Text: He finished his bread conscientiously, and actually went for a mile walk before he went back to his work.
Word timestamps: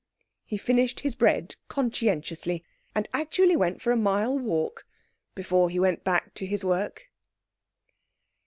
He 0.43 0.57
finished 0.57 1.01
his 1.01 1.13
bread 1.13 1.57
conscientiously, 1.67 2.63
and 2.95 3.07
actually 3.13 3.55
went 3.55 3.83
for 3.83 3.91
a 3.91 3.95
mile 3.95 4.35
walk 4.35 4.87
before 5.35 5.69
he 5.69 5.79
went 5.79 6.03
back 6.03 6.33
to 6.33 6.47
his 6.47 6.63
work. 6.63 7.11